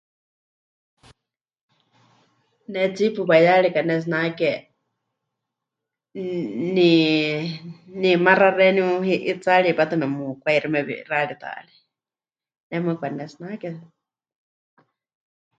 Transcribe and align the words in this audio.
Ne 2.71 2.81
tsiipu 2.95 3.21
waiyari 3.29 3.69
pɨkanetsinake 3.75 4.51
ni, 6.73 6.87
ni 8.01 8.09
maxa 8.25 8.49
xeeníu 8.57 8.87
'itsaari 9.07 9.67
hipátɨ 9.71 9.93
memukwaixime 10.01 10.79
wixáritaari, 10.87 11.73
ne 12.69 12.75
mɨɨkɨ 12.83 12.99
pɨkanetsinake. 12.99 13.69